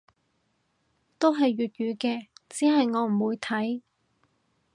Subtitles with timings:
[1.19, 3.83] 都係粵語嘅，只係我唔會睇